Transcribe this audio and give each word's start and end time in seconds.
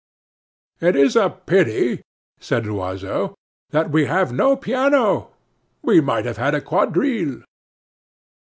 "It 0.79 0.95
is 0.95 1.15
a 1.15 1.29
pity," 1.29 2.01
said 2.39 2.65
Loiseau, 2.65 3.35
"that 3.69 3.91
we 3.91 4.05
have 4.05 4.33
no 4.33 4.55
piano; 4.57 5.29
we 5.83 6.01
might 6.01 6.25
have 6.25 6.37
had 6.37 6.55
a 6.55 6.61
quadrille." 6.61 7.43